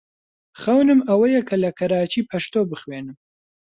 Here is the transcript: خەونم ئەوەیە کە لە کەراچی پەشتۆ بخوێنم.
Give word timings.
خەونم 0.61 0.99
ئەوەیە 1.09 1.41
کە 1.47 1.55
لە 1.63 1.69
کەراچی 1.79 2.27
پەشتۆ 2.29 2.61
بخوێنم. 2.71 3.17